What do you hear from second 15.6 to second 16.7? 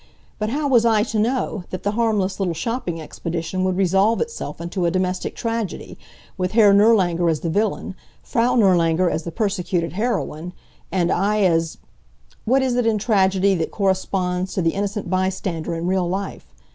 in real life?